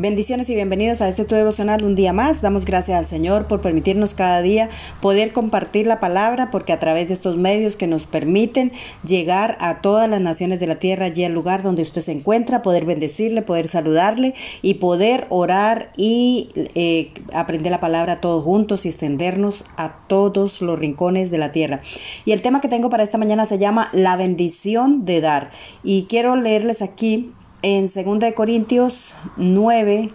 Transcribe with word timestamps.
Bendiciones 0.00 0.48
y 0.48 0.54
bienvenidos 0.54 1.00
a 1.00 1.08
este 1.08 1.24
tu 1.24 1.34
devocional 1.34 1.82
un 1.82 1.96
día 1.96 2.12
más. 2.12 2.40
Damos 2.40 2.64
gracias 2.64 2.96
al 2.96 3.08
Señor 3.08 3.48
por 3.48 3.60
permitirnos 3.60 4.14
cada 4.14 4.40
día 4.42 4.68
poder 5.00 5.32
compartir 5.32 5.88
la 5.88 5.98
palabra, 5.98 6.52
porque 6.52 6.72
a 6.72 6.78
través 6.78 7.08
de 7.08 7.14
estos 7.14 7.36
medios 7.36 7.74
que 7.74 7.88
nos 7.88 8.04
permiten 8.04 8.70
llegar 9.02 9.58
a 9.58 9.80
todas 9.80 10.08
las 10.08 10.20
naciones 10.20 10.60
de 10.60 10.68
la 10.68 10.76
tierra, 10.76 11.06
allí 11.06 11.24
al 11.24 11.32
lugar 11.32 11.64
donde 11.64 11.82
usted 11.82 12.00
se 12.00 12.12
encuentra, 12.12 12.62
poder 12.62 12.84
bendecirle, 12.84 13.42
poder 13.42 13.66
saludarle 13.66 14.34
y 14.62 14.74
poder 14.74 15.26
orar 15.30 15.90
y 15.96 16.50
eh, 16.76 17.10
aprender 17.32 17.72
la 17.72 17.80
palabra 17.80 18.20
todos 18.20 18.44
juntos 18.44 18.86
y 18.86 18.90
extendernos 18.90 19.64
a 19.76 20.06
todos 20.06 20.62
los 20.62 20.78
rincones 20.78 21.32
de 21.32 21.38
la 21.38 21.50
tierra. 21.50 21.80
Y 22.24 22.30
el 22.30 22.40
tema 22.40 22.60
que 22.60 22.68
tengo 22.68 22.88
para 22.88 23.02
esta 23.02 23.18
mañana 23.18 23.46
se 23.46 23.58
llama 23.58 23.88
la 23.92 24.14
bendición 24.14 25.04
de 25.04 25.20
dar. 25.20 25.50
Y 25.82 26.04
quiero 26.08 26.36
leerles 26.36 26.82
aquí 26.82 27.32
en 27.62 27.86
2 27.86 28.32
Corintios 28.34 29.14
9, 29.36 30.10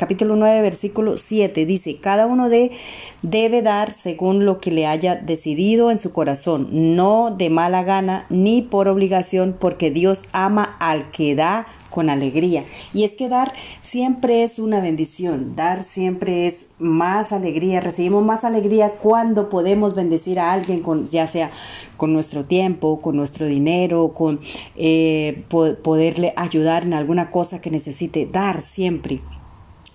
capítulo 0.00 0.34
9, 0.34 0.62
versículo 0.62 1.18
7, 1.18 1.66
dice, 1.66 1.98
cada 1.98 2.24
uno 2.24 2.48
de, 2.48 2.70
debe 3.20 3.60
dar 3.60 3.92
según 3.92 4.46
lo 4.46 4.58
que 4.58 4.70
le 4.70 4.86
haya 4.86 5.14
decidido 5.14 5.90
en 5.90 5.98
su 5.98 6.10
corazón, 6.10 6.96
no 6.96 7.30
de 7.30 7.50
mala 7.50 7.82
gana 7.82 8.24
ni 8.30 8.62
por 8.62 8.88
obligación, 8.88 9.54
porque 9.60 9.90
Dios 9.90 10.24
ama 10.32 10.78
al 10.80 11.10
que 11.10 11.34
da 11.34 11.66
con 11.90 12.08
alegría. 12.08 12.64
Y 12.94 13.04
es 13.04 13.14
que 13.14 13.28
dar 13.28 13.52
siempre 13.82 14.42
es 14.42 14.58
una 14.58 14.80
bendición, 14.80 15.54
dar 15.54 15.82
siempre 15.82 16.46
es 16.46 16.68
más 16.78 17.30
alegría, 17.34 17.82
recibimos 17.82 18.24
más 18.24 18.46
alegría 18.46 18.92
cuando 18.92 19.50
podemos 19.50 19.94
bendecir 19.94 20.40
a 20.40 20.50
alguien, 20.50 20.82
ya 21.10 21.26
sea 21.26 21.50
con 21.98 22.14
nuestro 22.14 22.46
tiempo, 22.46 23.02
con 23.02 23.16
nuestro 23.16 23.44
dinero, 23.44 24.14
con 24.14 24.40
eh, 24.76 25.44
poderle 25.50 26.32
ayudar 26.36 26.84
en 26.84 26.94
alguna 26.94 27.30
cosa 27.30 27.60
que 27.60 27.70
necesite, 27.70 28.24
dar 28.24 28.62
siempre 28.62 29.20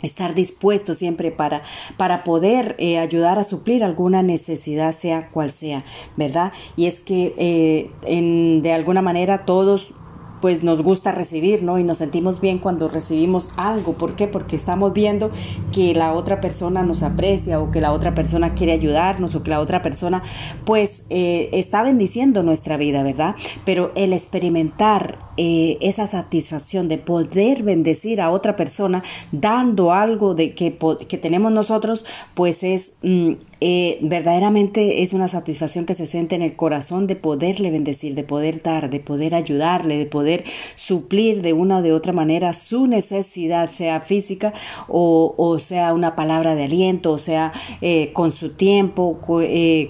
estar 0.01 0.35
dispuesto 0.35 0.93
siempre 0.93 1.31
para, 1.31 1.63
para 1.97 2.23
poder 2.23 2.75
eh, 2.77 2.97
ayudar 2.97 3.39
a 3.39 3.43
suplir 3.43 3.83
alguna 3.83 4.23
necesidad, 4.23 4.95
sea 4.95 5.29
cual 5.29 5.51
sea, 5.51 5.83
¿verdad? 6.15 6.51
Y 6.75 6.85
es 6.87 6.99
que 6.99 7.33
eh, 7.37 7.91
en, 8.03 8.61
de 8.61 8.73
alguna 8.73 9.01
manera 9.01 9.45
todos 9.45 9.93
pues 10.41 10.63
nos 10.63 10.83
gusta 10.83 11.11
recibir, 11.11 11.63
¿no? 11.63 11.79
Y 11.79 11.83
nos 11.83 11.97
sentimos 11.97 12.39
bien 12.39 12.59
cuando 12.59 12.87
recibimos 12.87 13.49
algo. 13.57 13.93
¿Por 13.93 14.15
qué? 14.15 14.27
Porque 14.27 14.55
estamos 14.55 14.93
viendo 14.93 15.31
que 15.73 15.95
la 15.95 16.13
otra 16.13 16.39
persona 16.39 16.83
nos 16.83 17.01
aprecia 17.01 17.59
o 17.59 17.71
que 17.71 17.81
la 17.81 17.91
otra 17.91 18.13
persona 18.13 18.53
quiere 18.53 18.73
ayudarnos 18.73 19.33
o 19.33 19.41
que 19.41 19.49
la 19.49 19.59
otra 19.59 19.81
persona 19.81 20.21
pues 20.63 21.03
eh, 21.09 21.49
está 21.53 21.81
bendiciendo 21.81 22.43
nuestra 22.43 22.77
vida, 22.77 23.01
¿verdad? 23.01 23.35
Pero 23.65 23.91
el 23.95 24.13
experimentar 24.13 25.24
eh, 25.37 25.77
esa 25.81 26.07
satisfacción 26.07 26.87
de 26.87 26.97
poder 26.97 27.63
bendecir 27.63 28.21
a 28.21 28.29
otra 28.29 28.55
persona 28.55 29.03
dando 29.33 29.91
algo 29.91 30.33
de 30.33 30.53
que, 30.53 30.77
que 31.09 31.17
tenemos 31.17 31.51
nosotros, 31.51 32.05
pues 32.35 32.63
es 32.63 32.93
mm, 33.03 33.33
eh, 33.59 33.97
verdaderamente 34.01 35.01
es 35.01 35.11
una 35.11 35.27
satisfacción 35.27 35.85
que 35.85 35.93
se 35.93 36.07
siente 36.07 36.35
en 36.35 36.41
el 36.41 36.55
corazón 36.55 37.05
de 37.05 37.17
poderle 37.17 37.69
bendecir, 37.69 38.15
de 38.15 38.23
poder 38.23 38.61
dar, 38.61 38.89
de 38.89 38.99
poder 39.01 39.35
ayudarle, 39.35 39.97
de 39.97 40.05
poder 40.05 40.45
suplir 40.75 41.41
de 41.41 41.51
una 41.51 41.77
o 41.77 41.81
de 41.81 41.91
otra 41.91 42.13
manera 42.13 42.53
su 42.53 42.87
necesidad, 42.87 43.69
sea 43.69 43.99
física 44.01 44.53
o, 44.87 45.57
sea 45.59 45.93
una 45.93 46.15
palabra 46.15 46.55
de 46.55 46.63
aliento, 46.63 47.11
o 47.11 47.17
sea 47.17 47.51
eh, 47.81 48.11
con 48.13 48.31
su 48.31 48.51
tiempo, 48.51 49.19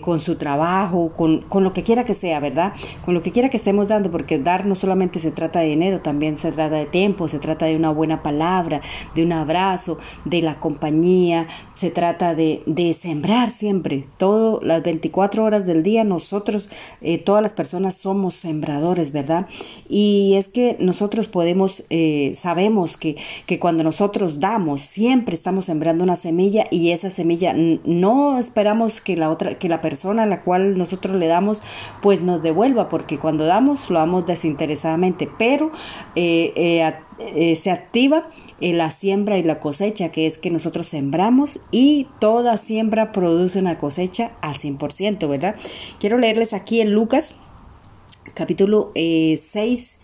con 0.01 0.21
su 0.21 0.35
trabajo, 0.35 1.11
con, 1.15 1.41
con 1.41 1.63
lo 1.63 1.73
que 1.73 1.83
quiera 1.83 2.05
que 2.05 2.13
sea, 2.15 2.39
¿verdad? 2.39 2.73
Con 3.03 3.13
lo 3.13 3.21
que 3.21 3.31
quiera 3.31 3.49
que 3.49 3.57
estemos 3.57 3.87
dando, 3.87 4.09
porque 4.09 4.39
dar 4.39 4.65
no 4.65 4.75
solamente 4.75 5.19
se 5.19 5.34
trata 5.35 5.59
de 5.59 5.67
dinero, 5.67 6.01
también 6.01 6.37
se 6.37 6.51
trata 6.51 6.75
de 6.75 6.85
tiempo, 6.87 7.27
se 7.27 7.39
trata 7.39 7.67
de 7.67 7.75
una 7.75 7.91
buena 7.91 8.23
palabra, 8.23 8.81
de 9.13 9.23
un 9.23 9.31
abrazo, 9.31 9.99
de 10.25 10.41
la 10.41 10.59
compañía, 10.59 11.47
se 11.75 11.91
trata 11.91 12.33
de, 12.33 12.63
sembrar 12.99 13.51
siempre. 13.51 14.07
Todo, 14.17 14.59
las 14.63 14.81
24 14.81 15.43
horas 15.43 15.65
del 15.65 15.83
día, 15.83 16.03
nosotros, 16.03 16.69
eh, 17.01 17.19
todas 17.19 17.43
las 17.43 17.53
personas 17.53 17.95
somos 17.95 18.35
sembradores, 18.35 19.11
¿verdad? 19.11 19.47
Y 19.87 20.33
es 20.37 20.47
que 20.47 20.77
nosotros 20.79 21.27
podemos, 21.27 21.83
eh, 21.89 22.31
sabemos 22.35 22.97
que, 22.97 23.17
que 23.45 23.59
cuando 23.59 23.83
nosotros 23.83 24.39
damos, 24.39 24.81
siempre 24.81 25.35
estamos 25.35 25.65
sembrando 25.65 26.03
una 26.03 26.15
semilla 26.15 26.65
y 26.71 26.91
esa 26.91 27.09
semilla 27.09 27.53
no 27.53 28.39
esperamos 28.39 29.01
que 29.01 29.17
la 29.17 29.29
otra, 29.29 29.59
que 29.59 29.69
la 29.69 29.81
persona 29.81 30.23
a 30.23 30.25
la 30.25 30.41
cual 30.41 30.77
nosotros 30.77 31.17
le 31.17 31.27
damos, 31.27 31.61
pues 32.01 32.21
nos 32.21 32.41
devuelva, 32.41 32.89
porque 32.89 33.17
cuando 33.19 33.45
damos 33.45 33.89
lo 33.89 33.99
damos 33.99 34.25
desinteresadamente 34.25 35.24
pero 35.37 35.71
eh, 36.15 36.53
eh, 36.55 36.93
eh, 37.19 37.55
se 37.55 37.71
activa 37.71 38.29
la 38.59 38.89
siembra 38.91 39.37
y 39.37 39.43
la 39.43 39.59
cosecha, 39.59 40.11
que 40.11 40.27
es 40.27 40.37
que 40.37 40.49
nosotros 40.49 40.87
sembramos 40.87 41.59
y 41.71 42.07
toda 42.19 42.57
siembra 42.57 43.11
produce 43.11 43.59
una 43.59 43.77
cosecha 43.77 44.31
al 44.41 44.55
100%, 44.55 45.27
¿verdad? 45.27 45.55
Quiero 45.99 46.17
leerles 46.17 46.53
aquí 46.53 46.79
en 46.79 46.93
Lucas 46.93 47.35
capítulo 48.33 48.91
6 48.95 49.97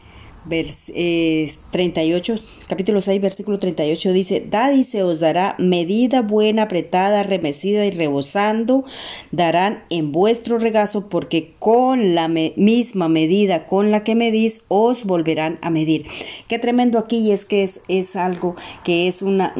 38, 1.71 2.35
capítulo 2.67 3.01
6, 3.01 3.21
versículo 3.21 3.57
38 3.57 4.13
dice, 4.13 4.45
Dad 4.47 4.73
y 4.73 4.83
se 4.83 5.03
os 5.03 5.19
dará 5.19 5.55
medida 5.57 6.21
buena, 6.21 6.63
apretada, 6.63 7.23
remecida 7.23 7.85
y 7.85 7.91
rebosando, 7.91 8.83
darán 9.31 9.83
en 9.89 10.11
vuestro 10.11 10.59
regazo, 10.59 11.07
porque 11.07 11.53
con 11.59 12.13
la 12.13 12.27
misma 12.27 13.07
medida 13.07 13.65
con 13.65 13.89
la 13.89 14.03
que 14.03 14.15
medís, 14.15 14.61
os 14.67 15.05
volverán 15.05 15.59
a 15.61 15.69
medir. 15.69 16.05
Qué 16.47 16.59
tremendo 16.59 16.99
aquí, 16.99 17.19
y 17.19 17.31
es 17.31 17.45
que 17.45 17.63
es, 17.63 17.79
es 17.87 18.15
algo 18.15 18.55
que 18.83 19.07
es 19.07 19.21
una, 19.21 19.53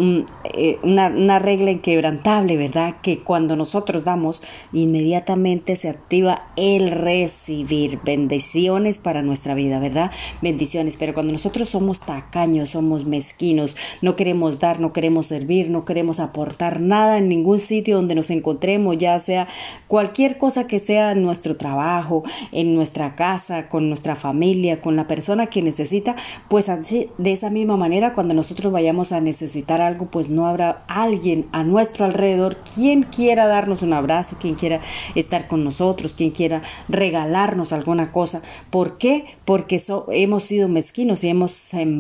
eh, 0.54 0.78
una, 0.84 1.08
una 1.08 1.40
regla 1.40 1.72
inquebrantable, 1.72 2.58
¿verdad? 2.58 2.96
Que 3.02 3.20
cuando 3.20 3.56
nosotros 3.56 4.04
damos, 4.04 4.42
inmediatamente 4.74 5.78
se 5.78 5.88
activa 5.88 6.52
el 6.58 6.92
recibir 6.92 8.00
bendiciones 8.04 8.98
para 8.98 9.22
nuestra 9.22 9.54
vida, 9.54 9.80
¿verdad? 9.80 10.12
Bendiciones, 10.42 10.98
pero 10.98 11.14
cuando 11.14 11.32
nosotros 11.32 11.70
somos 11.70 12.01
tacaños, 12.06 12.72
somos 12.72 13.06
mezquinos, 13.06 13.78
no 14.02 14.16
queremos 14.16 14.60
dar, 14.60 14.80
no 14.80 14.94
queremos 14.94 15.28
servir, 15.28 15.70
no 15.70 15.86
queremos 15.86 16.20
aportar 16.20 16.80
nada 16.80 17.18
en 17.18 17.30
ningún 17.30 17.60
sitio 17.60 17.96
donde 17.96 18.16
nos 18.16 18.30
encontremos, 18.30 18.98
ya 18.98 19.18
sea 19.20 19.48
cualquier 19.88 20.38
cosa 20.38 20.68
que 20.68 20.80
sea 20.80 21.16
nuestro 21.16 21.58
trabajo, 21.58 22.24
en 22.52 22.76
nuestra 22.76 23.16
casa, 23.16 23.70
con 23.70 23.90
nuestra 23.90 24.16
familia, 24.16 24.82
con 24.82 24.96
la 24.96 25.08
persona 25.08 25.48
que 25.48 25.62
necesita, 25.62 26.16
pues 26.50 26.70
así, 26.70 27.10
de 27.18 27.34
esa 27.34 27.50
misma 27.50 27.78
manera, 27.78 28.14
cuando 28.14 28.34
nosotros 28.34 28.72
vayamos 28.74 29.12
a 29.12 29.22
necesitar 29.22 29.82
algo, 29.82 30.08
pues 30.08 30.30
no 30.30 30.48
habrá 30.48 30.84
alguien 30.88 31.48
a 31.52 31.64
nuestro 31.64 32.06
alrededor 32.06 32.58
quien 32.76 33.04
quiera 33.04 33.48
darnos 33.48 33.82
un 33.82 33.94
abrazo, 33.94 34.38
quien 34.40 34.56
quiera 34.56 34.82
estar 35.16 35.48
con 35.48 35.64
nosotros, 35.64 36.14
quien 36.14 36.32
quiera 36.32 36.62
regalarnos 36.88 37.74
alguna 37.74 38.12
cosa. 38.12 38.42
¿Por 38.70 38.98
qué? 38.98 39.26
Porque 39.46 39.82
hemos 40.12 40.44
sido 40.44 40.68
mezquinos 40.68 41.24
y 41.24 41.30
hemos 41.30 41.52
sembrado 41.52 41.91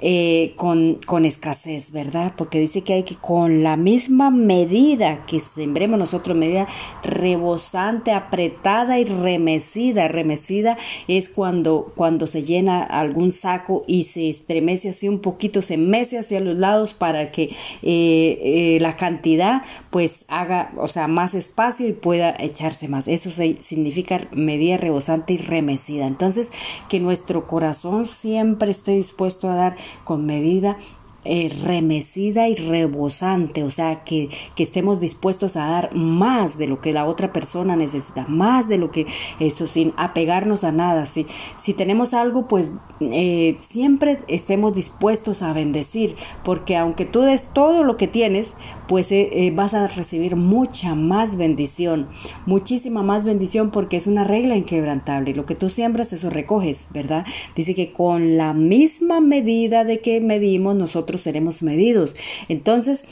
eh, 0.00 0.52
con, 0.56 0.98
con 1.06 1.24
escasez, 1.24 1.92
¿verdad? 1.92 2.34
Porque 2.36 2.60
dice 2.60 2.82
que 2.82 2.94
hay 2.94 3.02
que 3.02 3.16
con 3.16 3.62
la 3.62 3.76
misma 3.76 4.30
medida 4.30 5.24
que 5.26 5.40
sembremos 5.40 5.98
nosotros, 5.98 6.36
medida 6.36 6.68
rebosante, 7.02 8.12
apretada 8.12 8.98
y 8.98 9.04
remecida. 9.04 10.08
Remecida 10.08 10.78
es 11.08 11.28
cuando, 11.28 11.92
cuando 11.94 12.26
se 12.26 12.42
llena 12.42 12.82
algún 12.82 13.32
saco 13.32 13.84
y 13.86 14.04
se 14.04 14.28
estremece 14.28 14.90
así 14.90 15.08
un 15.08 15.20
poquito, 15.20 15.62
se 15.62 15.76
mece 15.76 16.18
hacia 16.18 16.40
los 16.40 16.56
lados 16.56 16.94
para 16.94 17.30
que 17.30 17.44
eh, 17.82 18.40
eh, 18.42 18.78
la 18.80 18.96
cantidad 18.96 19.62
pues 19.90 20.24
haga, 20.28 20.72
o 20.76 20.88
sea, 20.88 21.08
más 21.08 21.34
espacio 21.34 21.88
y 21.88 21.92
pueda 21.92 22.34
echarse 22.38 22.88
más. 22.88 23.08
Eso 23.08 23.30
significa 23.30 24.20
medida 24.32 24.76
rebosante 24.76 25.34
y 25.34 25.36
remecida. 25.36 26.06
Entonces, 26.06 26.52
que 26.88 27.00
nuestro 27.00 27.46
corazón 27.46 28.04
siempre 28.04 28.70
esté 28.70 28.91
dispuesto 28.94 29.48
a 29.48 29.54
dar 29.54 29.76
con 30.04 30.26
medida 30.26 30.78
eh, 31.24 31.50
remecida 31.64 32.48
y 32.48 32.54
rebosante, 32.54 33.62
o 33.62 33.70
sea, 33.70 34.02
que, 34.02 34.28
que, 34.56 34.64
estemos 34.64 34.98
dispuestos 34.98 35.56
a 35.56 35.68
dar 35.68 35.94
más 35.94 36.58
de 36.58 36.66
lo 36.66 36.80
que 36.80 36.92
la 36.92 37.06
otra 37.06 37.32
persona 37.32 37.76
necesita, 37.76 38.26
más 38.26 38.68
de 38.68 38.76
lo 38.76 38.90
que 38.90 39.06
eso, 39.38 39.68
sin 39.68 39.94
apegarnos 39.96 40.64
a 40.64 40.72
nada. 40.72 41.06
Si, 41.06 41.26
si 41.58 41.74
tenemos 41.74 42.12
algo, 42.12 42.48
pues 42.48 42.72
eh, 42.98 43.54
siempre 43.60 44.24
estemos 44.26 44.74
dispuestos 44.74 45.42
a 45.42 45.52
bendecir, 45.52 46.16
porque 46.42 46.76
aunque 46.76 47.04
tú 47.04 47.20
des 47.20 47.44
todo 47.52 47.84
lo 47.84 47.96
que 47.96 48.08
tienes, 48.08 48.56
pues 48.88 49.12
eh, 49.12 49.52
vas 49.54 49.74
a 49.74 49.86
recibir 49.86 50.34
mucha 50.34 50.96
más 50.96 51.36
bendición, 51.36 52.08
muchísima 52.46 53.04
más 53.04 53.24
bendición, 53.24 53.70
porque 53.70 53.96
es 53.96 54.08
una 54.08 54.24
regla 54.24 54.56
inquebrantable. 54.56 55.34
Lo 55.34 55.46
que 55.46 55.54
tú 55.54 55.68
siembras, 55.68 56.12
eso 56.12 56.30
recoges, 56.30 56.88
¿verdad? 56.90 57.24
Dice 57.54 57.76
que 57.76 57.92
con 57.92 58.36
la 58.36 58.54
misma 58.54 59.20
medida 59.20 59.84
de 59.84 60.00
que 60.00 60.20
medimos, 60.20 60.74
nosotros 60.74 61.11
seremos 61.18 61.62
medidos. 61.62 62.16
Entonces, 62.48 63.04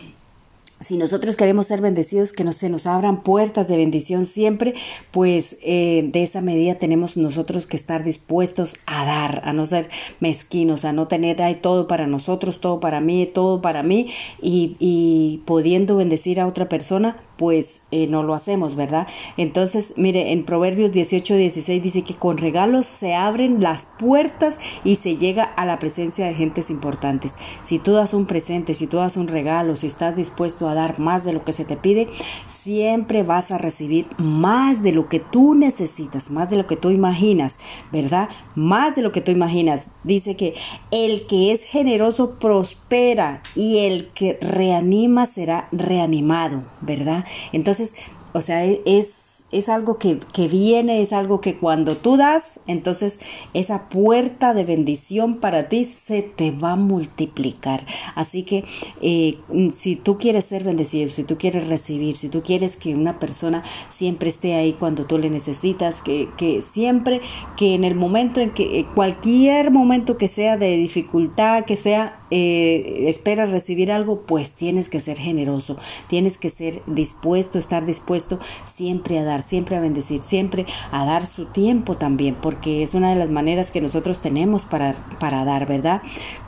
si 0.81 0.97
nosotros 0.97 1.37
queremos 1.37 1.67
ser 1.67 1.83
bendecidos, 1.83 2.33
que 2.33 2.43
no, 2.43 2.53
se 2.53 2.71
nos 2.71 2.87
abran 2.87 3.23
puertas 3.23 3.69
de 3.69 3.77
bendición 3.77 4.25
siempre, 4.25 4.75
pues 5.11 5.59
eh, 5.63 6.09
de 6.11 6.23
esa 6.23 6.41
medida 6.41 6.77
tenemos 6.77 7.19
nosotros 7.19 7.67
que 7.67 7.77
estar 7.77 8.03
dispuestos 8.03 8.77
a 8.87 9.05
dar, 9.05 9.43
a 9.45 9.53
no 9.53 9.67
ser 9.67 9.91
mezquinos, 10.21 10.87
a 10.87 10.93
no 10.93 11.07
tener 11.07 11.43
ahí 11.43 11.57
todo 11.57 11.87
para 11.87 12.07
nosotros, 12.07 12.61
todo 12.61 12.81
para 12.81 13.01
mí, 13.01 13.27
todo 13.27 13.61
para 13.61 13.83
mí 13.83 14.11
y, 14.41 14.77
y 14.79 15.43
pudiendo 15.45 15.97
bendecir 15.97 16.41
a 16.41 16.47
otra 16.47 16.69
persona, 16.69 17.19
pues 17.41 17.81
eh, 17.91 18.07
no 18.07 18.23
lo 18.23 18.35
hacemos, 18.35 18.77
¿verdad? 18.77 19.07
Entonces, 19.39 19.95
mire, 19.97 20.33
en 20.33 20.45
Proverbios 20.45 20.93
18, 20.93 21.37
16 21.37 21.83
dice 21.83 22.03
que 22.03 22.15
con 22.15 22.37
regalos 22.37 22.85
se 22.85 23.15
abren 23.15 23.63
las 23.63 23.87
puertas 23.87 24.61
y 24.85 24.97
se 24.97 25.17
llega 25.17 25.45
a 25.45 25.65
la 25.65 25.79
presencia 25.79 26.27
de 26.27 26.35
gentes 26.35 26.69
importantes. 26.69 27.39
Si 27.63 27.79
tú 27.79 27.93
das 27.93 28.13
un 28.13 28.27
presente, 28.27 28.75
si 28.75 28.87
tú 28.87 28.99
das 28.99 29.17
un 29.17 29.27
regalo, 29.27 29.75
si 29.77 29.87
estás 29.87 30.17
dispuesto 30.17 30.69
a 30.69 30.70
dar 30.75 30.99
más 30.99 31.25
de 31.25 31.33
lo 31.33 31.45
que 31.45 31.53
se 31.53 31.65
te 31.65 31.77
pide, 31.77 32.09
siempre 32.47 33.23
vas 33.23 33.51
a 33.51 33.59
recibir 33.59 34.09
más 34.19 34.83
de 34.83 34.93
lo 34.93 35.09
que 35.09 35.21
tú 35.21 35.55
necesitas, 35.55 36.31
más 36.31 36.51
de 36.51 36.57
lo 36.57 36.67
que 36.67 36.77
tú 36.77 36.91
imaginas, 36.91 37.59
¿verdad? 37.93 38.29
Más 38.55 38.97
de 38.97 39.03
lo 39.03 39.13
que 39.13 39.21
tú 39.21 39.31
imaginas. 39.31 39.87
Dice 40.05 40.37
que 40.37 40.55
el 40.91 41.27
que 41.27 41.53
es 41.53 41.65
generoso 41.65 42.39
prospera 42.39 43.43
y 43.55 43.79
el 43.79 44.09
que 44.09 44.39
reanima 44.41 45.27
será 45.27 45.69
reanimado, 45.73 46.65
¿verdad? 46.81 47.25
Entonces, 47.53 47.95
o 48.33 48.41
sea, 48.41 48.65
es 48.65 49.30
es 49.53 49.69
algo 49.69 49.99
que, 49.99 50.21
que, 50.33 50.49
viene, 50.49 51.01
es 51.01 51.13
algo 51.13 51.41
que 51.41 51.57
cuando 51.57 51.97
tú 51.97 52.17
das, 52.17 52.61
entonces 52.67 53.21
esa 53.55 53.89
puerta 53.89 54.55
de 54.55 54.65
bendición 54.65 55.37
para 55.37 55.69
ti 55.69 55.85
se 55.85 56.23
te 56.23 56.51
va 56.51 56.73
a 56.73 56.77
multiplicar. 56.77 57.87
Así 58.15 58.45
que 58.45 58.65
eh, 59.01 59.39
si 59.71 59.97
tú 59.97 60.19
quieres 60.19 60.45
ser 60.45 60.65
bendecido, 60.65 61.11
si 61.11 61.25
tú 61.25 61.37
quieres 61.37 61.69
recibir, 61.69 62.17
si 62.17 62.29
tú 62.29 62.43
quieres 62.43 62.77
que 62.77 62.95
una 62.95 63.19
persona 63.19 63.65
siempre 63.91 64.29
esté 64.29 64.55
ahí 64.55 64.75
cuando 64.75 65.07
tú 65.07 65.19
le 65.19 65.31
necesitas, 65.31 66.01
que, 66.03 66.29
que 66.37 66.63
siempre, 66.63 67.21
que 67.57 67.75
en 67.75 67.85
el 67.85 67.95
momento 67.95 68.41
en 68.41 68.51
que, 68.51 68.81
eh, 68.81 68.87
cualquier 68.95 69.71
momento 69.71 70.17
que 70.17 70.29
sea 70.29 70.57
de 70.57 70.77
dificultad, 70.77 71.65
que 71.65 71.77
sea 71.77 72.20
eh, 72.31 73.05
esperas 73.09 73.51
recibir 73.51 73.91
algo, 73.93 74.23
pues 74.23 74.53
tienes 74.53 74.89
que 74.89 75.01
ser 75.01 75.19
generoso, 75.19 75.79
tienes 76.09 76.39
que 76.39 76.51
ser 76.51 76.83
dispuesto, 76.87 77.59
estar 77.59 77.87
dispuesto 77.87 78.39
siempre 78.67 79.19
a 79.19 79.25
dar, 79.25 79.43
siempre 79.43 79.77
a 79.77 79.81
bendecir, 79.81 80.23
siempre 80.23 80.67
a 80.93 81.05
dar 81.05 81.27
su 81.27 81.47
tiempo 81.47 81.97
también, 81.97 82.37
porque 82.41 82.83
es 82.83 82.95
una 82.95 83.11
de 83.11 83.17
las 83.17 83.31
maneras 83.31 83.71
que 83.71 83.81
nosotros 83.81 84.21
tenemos 84.21 84.65
para, 84.65 84.95
para 85.19 85.45
dar, 85.45 85.67
¿verdad? 85.67 86.03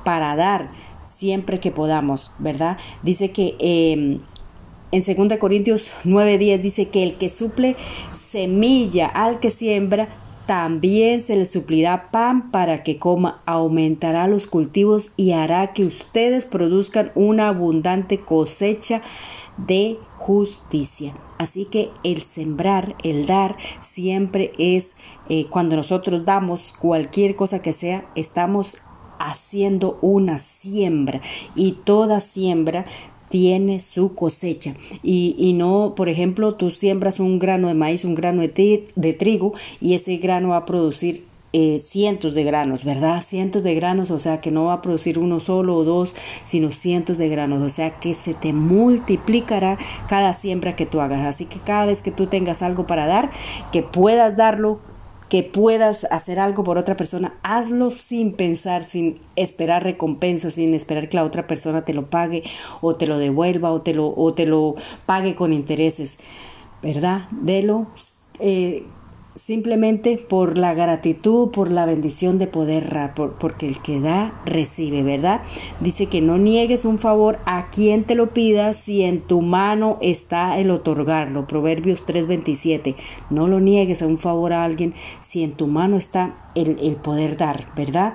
Para 0.05 0.37
dar 0.37 0.71
siempre 1.05 1.61
que 1.61 1.71
podamos, 1.71 2.33
¿verdad? 2.39 2.79
Dice 3.03 3.31
que... 3.31 3.57
Eh, 3.59 4.21
en 4.93 5.29
2 5.29 5.39
Corintios 5.39 5.91
9:10 6.05 6.61
dice 6.61 6.89
que 6.89 7.03
el 7.03 7.17
que 7.17 7.31
suple 7.31 7.77
semilla 8.13 9.07
al 9.07 9.41
que 9.41 9.51
siembra, 9.51 10.22
también 10.47 11.21
se 11.21 11.37
le 11.37 11.47
suplirá 11.47 12.11
pan 12.11 12.51
para 12.51 12.83
que 12.83 12.99
coma, 12.99 13.43
aumentará 13.47 14.27
los 14.27 14.47
cultivos 14.47 15.13
y 15.17 15.33
hará 15.33 15.73
que 15.73 15.85
ustedes 15.85 16.47
produzcan 16.47 17.13
una 17.15 17.49
abundante 17.49 18.21
cosecha 18.21 19.03
de 19.57 19.99
justicia. 20.19 21.15
Así 21.39 21.65
que 21.67 21.91
el 22.05 22.23
sembrar, 22.23 22.97
el 23.03 23.27
dar, 23.27 23.57
siempre 23.81 24.53
es 24.59 24.97
eh, 25.29 25.47
cuando 25.49 25.77
nosotros 25.77 26.25
damos 26.25 26.73
cualquier 26.73 27.37
cosa 27.37 27.63
que 27.63 27.73
sea, 27.73 28.07
estamos 28.15 28.79
haciendo 29.19 29.99
una 30.03 30.39
siembra 30.39 31.21
y 31.55 31.73
toda 31.85 32.21
siembra 32.21 32.87
tiene 33.33 33.81
su 33.81 34.15
cosecha 34.15 34.75
y, 35.03 35.35
y, 35.39 35.55
no, 35.55 35.95
por 35.97 36.11
ejemplo, 36.11 36.55
tú 36.57 36.71
siembras 36.71 37.19
un 37.19 37.39
grano 37.39 37.69
de 37.69 37.75
maíz, 37.75 38.05
un 38.05 38.15
grano 38.15 38.43
de, 38.43 39.17
trigo 39.19 39.55
y 39.81 39.95
ese 39.95 40.19
grano 40.19 40.51
va 40.51 40.59
a 40.59 40.67
producir 40.67 41.25
eh, 41.55 41.81
cientos 41.81 42.35
de 42.35 42.45
granos, 42.45 42.85
¿verdad? 42.85 43.25
Cientos 43.27 43.63
de 43.63 43.75
granos, 43.75 44.11
o 44.11 44.19
sea 44.19 44.43
que 44.43 44.51
no 44.51 44.67
va 44.67 44.75
a 44.75 44.83
producir 44.83 45.19
uno 45.19 45.41
solo 45.41 45.77
o 45.77 45.85
dos, 45.85 46.15
sino 46.45 46.73
cientos 46.73 47.17
de 47.17 47.31
granos, 47.31 47.63
o 47.63 47.71
sea 47.71 47.99
que 48.01 48.13
se 48.13 48.35
te 48.35 48.53
multiplicará 48.53 49.79
cada 50.09 50.35
siembra 50.35 50.77
que 50.77 50.85
tú 50.85 51.01
hagas. 51.01 51.25
Así 51.25 51.47
que 51.47 51.59
cada 51.59 51.87
vez 51.87 52.03
que 52.03 52.11
tú 52.11 52.27
tengas 52.27 52.61
algo 52.61 52.87
para 52.87 53.07
dar, 53.07 53.31
que 53.73 53.83
puedas 53.83 54.37
darlo 54.37 54.81
que 55.33 55.43
puedas 55.43 56.07
hacer 56.11 56.39
algo 56.39 56.63
por 56.63 56.77
otra 56.77 56.95
persona, 56.95 57.39
hazlo 57.43 57.89
sin 57.89 58.35
pensar, 58.35 58.85
sin 58.85 59.19
esperar 59.35 59.83
recompensa, 59.83 60.51
sin 60.51 60.75
esperar 60.75 61.09
que 61.09 61.17
la 61.17 61.25
otra 61.25 61.47
persona 61.47 61.87
te 61.87 61.95
lo 61.95 62.11
pague 62.11 62.43
o 62.83 62.97
te 62.97 63.07
lo 63.07 63.17
devuelva 63.17 63.71
o 63.71 63.81
te 63.81 63.95
lo, 63.95 64.13
o 64.15 64.35
te 64.35 64.45
lo 64.45 64.75
pague 65.07 65.35
con 65.35 65.55
intereses, 65.55 66.19
¿verdad? 66.83 67.29
Delo. 67.31 67.87
Eh, 68.41 68.85
simplemente 69.35 70.19
por 70.19 70.59
la 70.59 70.75
gratitud, 70.75 71.51
por 71.51 71.71
la 71.71 71.87
bendición 71.87 72.39
de 72.39 72.47
poder, 72.47 73.13
porque 73.39 73.67
el 73.67 73.81
que 73.81 74.01
da, 74.01 74.41
recibe, 74.45 75.03
¿verdad? 75.03 75.43
Dice 75.81 76.07
que 76.07 76.21
no 76.21 76.39
niegues 76.39 76.85
un 76.85 76.99
favor 76.99 77.39
a 77.47 77.71
quien 77.71 78.05
te 78.05 78.15
lo 78.15 78.35
pida 78.35 78.73
si 78.73 79.03
en 79.03 79.23
tu 79.23 79.41
mano 79.41 79.99
está 80.01 80.59
el 80.59 80.71
otorgarlo. 80.71 81.47
Proverbios 81.47 82.05
3:27. 82.05 82.97
No 83.31 83.49
lo 83.49 83.61
niegues 83.61 84.03
a 84.03 84.07
un 84.07 84.19
favor 84.19 84.53
a 84.53 84.65
alguien 84.65 84.95
si 85.21 85.43
en 85.43 85.53
tu 85.53 85.67
mano 85.67 85.97
está 85.97 86.51
el, 86.55 86.79
el 86.81 86.97
poder 86.97 87.37
dar, 87.37 87.67
¿verdad? 87.75 88.15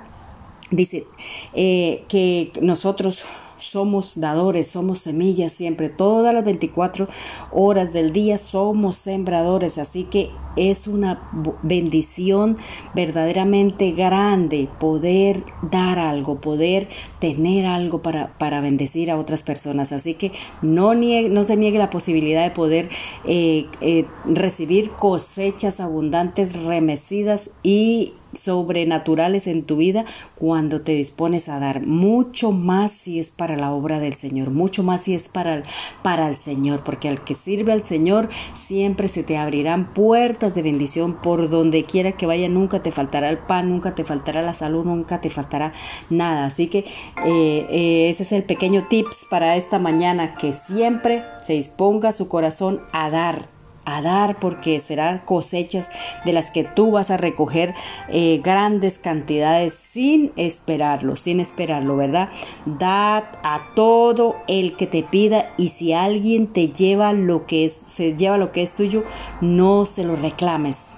Dice 0.70 1.06
eh, 1.54 2.04
que 2.10 2.52
nosotros 2.62 3.26
somos 3.58 4.20
dadores, 4.20 4.68
somos 4.68 5.00
semillas 5.00 5.54
siempre, 5.54 5.90
todas 5.90 6.34
las 6.34 6.44
24 6.44 7.08
horas 7.52 7.94
del 7.94 8.14
día 8.14 8.38
somos 8.38 8.96
sembradores, 8.96 9.78
así 9.78 10.04
que 10.06 10.32
es 10.58 10.88
una 10.88 11.30
bendición 11.62 12.58
verdaderamente 12.94 13.92
grande 13.92 14.68
poder 14.80 15.44
dar 15.62 16.00
algo, 16.00 16.42
poder 16.42 16.90
tener 17.20 17.66
algo 17.66 18.02
para, 18.02 18.38
para 18.38 18.60
bendecir 18.60 19.12
a 19.12 19.18
otras 19.18 19.44
personas. 19.44 19.92
Así 19.92 20.16
que 20.16 20.32
no, 20.62 20.94
no 20.96 21.44
se 21.44 21.58
niegue 21.58 21.78
la 21.78 21.90
posibilidad 21.90 22.44
de 22.44 22.52
poder 22.52 22.90
eh, 23.26 23.68
eh, 23.82 24.06
recibir 24.26 24.92
cosechas 24.92 25.80
abundantes, 25.80 26.62
remecidas 26.64 27.52
y 27.64 28.14
sobrenaturales 28.38 29.48
en 29.48 29.64
tu 29.64 29.78
vida 29.78 30.06
cuando 30.36 30.82
te 30.82 30.94
dispones 30.94 31.50
a 31.50 31.60
dar. 31.60 31.86
Mucho 31.86 32.52
más 32.52 32.92
si 32.92 33.20
es 33.20 33.32
para 33.32 33.58
la 33.58 33.72
obra 33.72 34.00
del 34.00 34.16
Señor, 34.16 34.52
mucho 34.52 34.84
más 34.84 35.04
si 35.04 35.14
es 35.14 35.28
para, 35.30 35.64
para 36.04 36.28
el 36.28 36.36
Señor, 36.36 36.84
porque 36.84 37.10
al 37.10 37.24
que 37.24 37.36
sirve 37.36 37.72
al 37.72 37.84
Señor 37.84 38.30
siempre 38.56 39.08
se 39.08 39.24
te 39.24 39.38
abrirán 39.38 39.94
puertas 39.94 40.54
de 40.56 40.62
bendición. 40.62 41.18
Por 41.22 41.50
donde 41.50 41.84
quiera 41.84 42.14
que 42.14 42.26
vaya, 42.26 42.50
nunca 42.50 42.84
te 42.84 42.92
faltará 42.92 43.30
el 43.30 43.38
pan, 43.38 43.70
nunca 43.70 43.96
te 43.96 44.04
faltará 44.04 44.42
la 44.42 44.54
salud, 44.54 44.86
nunca 44.86 45.22
te 45.22 45.30
faltará 45.30 45.74
nada. 46.10 46.46
Así 46.46 46.68
que 46.68 46.80
eh, 47.26 47.68
eh, 47.70 48.10
ese 48.10 48.24
es 48.24 48.32
el 48.32 48.44
pequeño 48.44 48.88
tips 48.88 49.26
para 49.30 49.56
esta 49.56 49.80
mañana, 49.80 50.36
que 50.36 50.54
siempre 50.54 51.24
se 51.44 51.54
disponga 51.54 52.12
su 52.12 52.28
corazón 52.28 52.82
a 52.92 53.10
dar 53.10 53.57
a 53.88 54.02
dar 54.02 54.38
porque 54.40 54.80
serán 54.82 55.20
cosechas 55.20 55.90
de 56.26 56.34
las 56.34 56.52
que 56.52 56.66
tú 56.66 56.92
vas 56.92 57.10
a 57.10 57.18
recoger 57.18 57.74
eh, 58.10 58.42
grandes 58.44 59.00
cantidades 59.00 59.74
sin 59.74 60.34
esperarlo, 60.36 61.16
sin 61.16 61.40
esperarlo, 61.40 61.96
¿verdad? 61.96 62.30
Dad 62.66 63.24
a 63.44 63.72
todo 63.76 64.36
el 64.48 64.76
que 64.76 64.88
te 64.88 65.04
pida 65.04 65.54
y 65.58 65.70
si 65.70 65.94
alguien 65.94 66.48
te 66.48 66.68
lleva 66.68 67.14
lo 67.14 67.46
que 67.46 67.64
es, 67.64 67.84
se 67.88 68.16
lleva 68.16 68.38
lo 68.38 68.52
que 68.52 68.62
es 68.62 68.74
tuyo, 68.74 69.04
no 69.40 69.86
se 69.86 70.04
lo 70.04 70.18
reclames. 70.18 70.96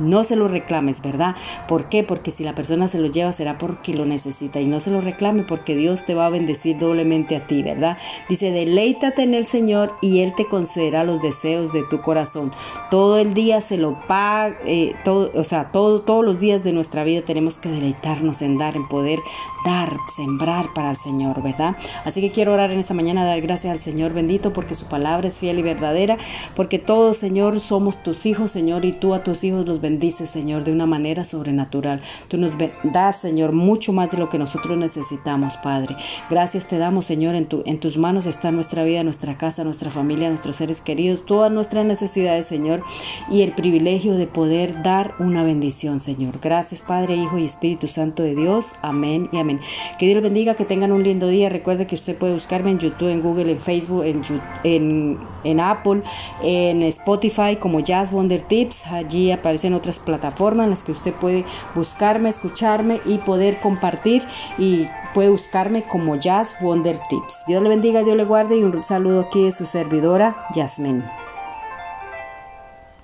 No 0.00 0.24
se 0.24 0.36
lo 0.36 0.48
reclames, 0.48 1.02
¿verdad? 1.02 1.36
¿Por 1.68 1.88
qué? 1.88 2.02
Porque 2.02 2.30
si 2.30 2.44
la 2.44 2.54
persona 2.54 2.88
se 2.88 2.98
lo 2.98 3.06
lleva 3.06 3.32
será 3.32 3.58
porque 3.58 3.94
lo 3.94 4.06
necesita 4.06 4.60
y 4.60 4.66
no 4.66 4.80
se 4.80 4.90
lo 4.90 5.00
reclame 5.00 5.44
porque 5.44 5.76
Dios 5.76 6.04
te 6.04 6.14
va 6.14 6.26
a 6.26 6.30
bendecir 6.30 6.78
doblemente 6.78 7.36
a 7.36 7.46
ti, 7.46 7.62
¿verdad? 7.62 7.98
Dice, 8.28 8.50
deleítate 8.50 9.22
en 9.22 9.34
el 9.34 9.46
Señor 9.46 9.94
y 10.00 10.20
Él 10.20 10.32
te 10.36 10.46
concederá 10.46 11.04
los 11.04 11.22
deseos 11.22 11.72
de 11.72 11.82
tu 11.90 12.00
corazón. 12.00 12.52
Todo 12.90 13.18
el 13.18 13.34
día 13.34 13.60
se 13.60 13.76
lo 13.76 13.98
paga, 14.06 14.56
eh, 14.64 14.94
todo, 15.04 15.30
o 15.34 15.44
sea, 15.44 15.70
todo, 15.70 16.02
todos 16.02 16.24
los 16.24 16.40
días 16.40 16.64
de 16.64 16.72
nuestra 16.72 17.04
vida 17.04 17.22
tenemos 17.22 17.58
que 17.58 17.68
deleitarnos 17.68 18.42
en 18.42 18.58
dar, 18.58 18.76
en 18.76 18.88
poder 18.88 19.20
dar, 19.64 19.92
sembrar 20.16 20.66
para 20.74 20.92
el 20.92 20.96
Señor, 20.96 21.42
¿verdad? 21.42 21.76
Así 22.04 22.20
que 22.20 22.30
quiero 22.30 22.52
orar 22.52 22.70
en 22.70 22.78
esta 22.78 22.94
mañana, 22.94 23.24
dar 23.24 23.40
gracias 23.40 23.72
al 23.72 23.80
Señor 23.80 24.12
bendito 24.12 24.52
porque 24.52 24.74
su 24.74 24.86
palabra 24.86 25.28
es 25.28 25.38
fiel 25.38 25.58
y 25.58 25.62
verdadera, 25.62 26.18
porque 26.56 26.78
todos, 26.78 27.16
Señor, 27.18 27.60
somos 27.60 28.02
tus 28.02 28.26
hijos, 28.26 28.50
Señor, 28.50 28.84
y 28.84 28.92
tú 28.92 29.14
a 29.14 29.20
tus 29.22 29.44
hijos 29.44 29.66
los 29.66 29.80
bendices, 29.80 29.89
Señor, 29.98 30.64
de 30.64 30.72
una 30.72 30.86
manera 30.86 31.24
sobrenatural. 31.24 32.00
Tú 32.28 32.36
nos 32.36 32.52
das, 32.84 33.20
Señor, 33.20 33.52
mucho 33.52 33.92
más 33.92 34.10
de 34.10 34.18
lo 34.18 34.28
que 34.28 34.38
nosotros 34.38 34.76
necesitamos, 34.76 35.56
Padre. 35.58 35.96
Gracias 36.28 36.66
te 36.66 36.78
damos, 36.78 37.06
Señor, 37.06 37.34
en, 37.34 37.46
tu, 37.46 37.62
en 37.66 37.80
tus 37.80 37.96
manos 37.96 38.26
está 38.26 38.50
nuestra 38.52 38.84
vida, 38.84 39.02
nuestra 39.04 39.36
casa, 39.38 39.64
nuestra 39.64 39.90
familia, 39.90 40.28
nuestros 40.28 40.56
seres 40.56 40.80
queridos, 40.80 41.24
todas 41.26 41.50
nuestras 41.50 41.84
necesidades, 41.84 42.46
Señor, 42.46 42.82
y 43.30 43.42
el 43.42 43.52
privilegio 43.52 44.14
de 44.14 44.26
poder 44.26 44.82
dar 44.82 45.14
una 45.18 45.42
bendición, 45.42 46.00
Señor. 46.00 46.38
Gracias, 46.40 46.82
Padre, 46.82 47.16
Hijo 47.16 47.38
y 47.38 47.44
Espíritu 47.44 47.88
Santo 47.88 48.22
de 48.22 48.34
Dios. 48.34 48.74
Amén 48.82 49.28
y 49.32 49.38
amén. 49.38 49.60
Que 49.98 50.06
Dios 50.06 50.16
les 50.16 50.24
bendiga, 50.24 50.54
que 50.54 50.64
tengan 50.64 50.92
un 50.92 51.02
lindo 51.02 51.28
día. 51.28 51.48
Recuerde 51.48 51.86
que 51.86 51.94
usted 51.94 52.16
puede 52.16 52.34
buscarme 52.34 52.70
en 52.70 52.78
YouTube, 52.78 53.08
en 53.08 53.22
Google, 53.22 53.52
en 53.52 53.60
Facebook, 53.60 54.04
en, 54.04 54.22
en, 54.64 55.18
en 55.44 55.60
Apple, 55.60 56.02
en 56.42 56.82
Spotify 56.82 57.56
como 57.58 57.80
Jazz 57.80 58.10
Wonder 58.10 58.42
Tips. 58.42 58.86
Allí 58.86 59.30
aparecen 59.30 59.74
otras 59.80 59.98
plataformas 59.98 60.64
en 60.64 60.70
las 60.70 60.84
que 60.84 60.92
usted 60.92 61.12
puede 61.12 61.44
buscarme, 61.74 62.28
escucharme 62.28 63.00
y 63.04 63.18
poder 63.18 63.58
compartir 63.60 64.22
y 64.58 64.88
puede 65.14 65.30
buscarme 65.30 65.82
como 65.82 66.16
Jazz 66.16 66.54
Wonder 66.60 67.00
Tips. 67.08 67.44
Dios 67.46 67.62
le 67.62 67.68
bendiga, 67.68 68.02
Dios 68.02 68.16
le 68.16 68.24
guarde 68.24 68.58
y 68.58 68.62
un 68.62 68.84
saludo 68.84 69.20
aquí 69.22 69.44
de 69.44 69.52
su 69.52 69.66
servidora, 69.66 70.36
Jasmine. 70.54 71.02